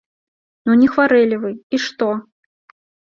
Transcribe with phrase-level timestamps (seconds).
[0.69, 2.09] Ну не хварэлі вы, і што?